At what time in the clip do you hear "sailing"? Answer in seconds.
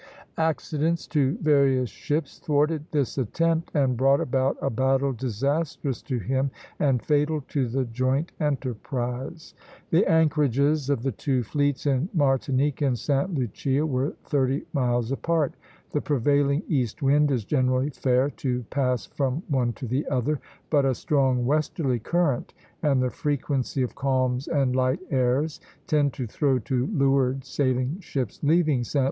27.45-27.99